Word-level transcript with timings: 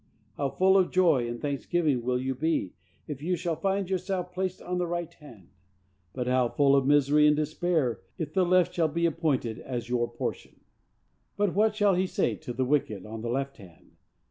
How 0.35 0.49
full 0.49 0.77
of 0.79 0.89
joy 0.89 1.27
and 1.27 1.39
thanksgiving 1.39 2.01
will 2.01 2.19
you 2.19 2.33
be, 2.33 2.73
if 3.05 3.21
you 3.21 3.35
shall 3.35 3.55
find 3.55 3.87
yourself 3.87 4.31
placed 4.33 4.59
on 4.59 4.79
the 4.79 4.87
right 4.87 5.13
hand! 5.13 5.49
but 6.11 6.25
how 6.25 6.49
full 6.49 6.75
of 6.75 6.87
misery 6.87 7.27
and 7.27 7.35
despair, 7.35 8.01
if 8.17 8.33
the 8.33 8.43
left 8.43 8.73
shall 8.73 8.87
be 8.87 9.05
appointed 9.05 9.59
as 9.59 9.89
your 9.89 10.11
portion! 10.11 10.61
But 11.37 11.53
what 11.53 11.75
shall 11.75 11.93
he 11.93 12.07
say 12.07 12.33
to 12.37 12.51
the 12.51 12.65
wicked 12.65 13.05
on 13.05 13.21
the 13.21 13.29
left 13.29 13.57
hand? 13.57 13.91